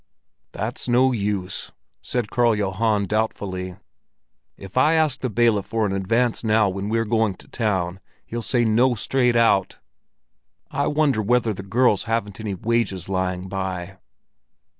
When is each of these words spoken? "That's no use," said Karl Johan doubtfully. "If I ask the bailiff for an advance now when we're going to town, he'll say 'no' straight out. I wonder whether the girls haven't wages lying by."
"That's 0.51 0.87
no 0.87 1.11
use," 1.11 1.71
said 2.01 2.31
Karl 2.31 2.55
Johan 2.55 3.05
doubtfully. 3.05 3.75
"If 4.57 4.75
I 4.75 4.95
ask 4.95 5.19
the 5.19 5.29
bailiff 5.29 5.67
for 5.67 5.85
an 5.85 5.93
advance 5.93 6.43
now 6.43 6.69
when 6.69 6.89
we're 6.89 7.05
going 7.05 7.35
to 7.35 7.47
town, 7.47 7.99
he'll 8.25 8.41
say 8.41 8.65
'no' 8.65 8.95
straight 8.95 9.35
out. 9.35 9.77
I 10.71 10.87
wonder 10.87 11.21
whether 11.21 11.53
the 11.53 11.61
girls 11.61 12.05
haven't 12.05 12.39
wages 12.65 13.09
lying 13.09 13.47
by." 13.47 13.97